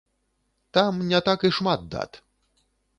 Там 0.75 1.05
не 1.13 1.21
так 1.29 1.39
і 1.51 1.55
шмат 1.59 1.87
дат. 1.95 2.11